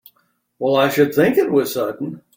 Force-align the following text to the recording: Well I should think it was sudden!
Well 0.57 0.77
I 0.77 0.89
should 0.89 1.13
think 1.13 1.37
it 1.37 1.51
was 1.51 1.75
sudden! 1.75 2.23